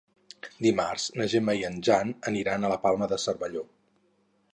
[0.65, 3.63] Dimarts na Gemma i en Jan aniran a la Palma de Cervelló.